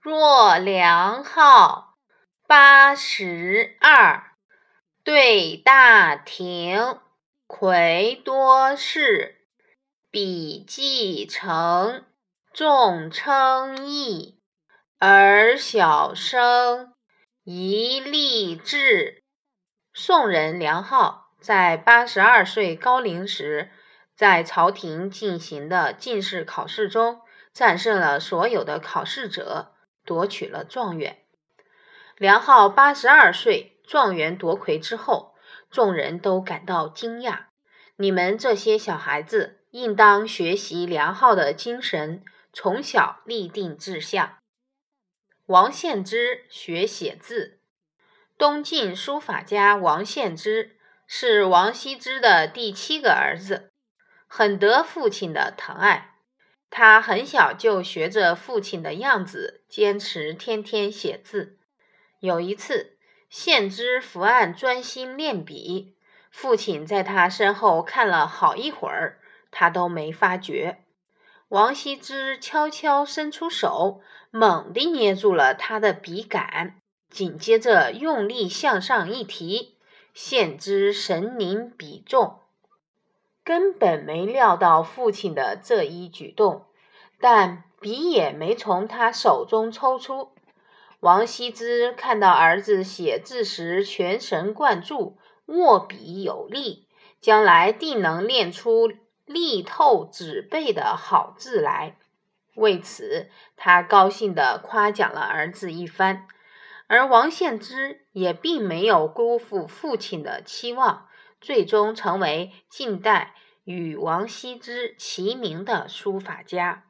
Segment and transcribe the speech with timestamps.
[0.00, 1.96] 若梁浩
[2.46, 4.30] 八十二，
[5.02, 7.00] 对大庭，
[7.48, 9.40] 魁多士，
[10.08, 12.04] 笔记成，
[12.52, 14.40] 众称义，
[15.00, 16.94] 而小生
[17.42, 19.24] 一立志。
[19.92, 23.72] 宋人梁浩在八十二岁高龄时，
[24.14, 27.20] 在朝廷进行的进士考试中，
[27.52, 29.74] 战胜了所有的考试者。
[30.08, 31.18] 夺取了状元。
[32.16, 35.34] 梁浩八十二岁，状元夺魁之后，
[35.70, 37.48] 众人都感到惊讶。
[37.96, 42.24] 你们这些小孩子，应当学习梁浩的精神，
[42.54, 44.38] 从小立定志向。
[45.44, 47.60] 王献之学写字。
[48.38, 53.70] 东晋书法家王献之是王羲之的第七个儿子，
[54.26, 56.14] 很得父亲的疼爱。
[56.70, 61.56] 他很小就学着父亲的样子，坚持天天写字。
[62.20, 62.96] 有一次，
[63.30, 65.96] 献之伏案专心练笔，
[66.30, 69.18] 父亲在他身后看了好一会儿，
[69.50, 70.84] 他都没发觉。
[71.48, 76.76] 王羲之悄悄伸出手，猛地捏住了他的笔杆，
[77.08, 79.78] 紧接着用力向上一提，
[80.12, 82.40] 献之神灵笔重。
[83.48, 86.66] 根本没料到父亲的这一举动，
[87.18, 90.32] 但笔也没从他手中抽出。
[91.00, 96.86] 王羲之看到儿子写字时全神贯注，握笔有力，
[97.22, 98.92] 将来定能练出
[99.24, 101.96] 力透纸背的好字来。
[102.54, 106.26] 为此，他高兴地夸奖了儿子一番。
[106.86, 111.06] 而王献之也并没有辜负父亲的期望。
[111.40, 116.87] 最终成为近代与王羲之齐名的书法家。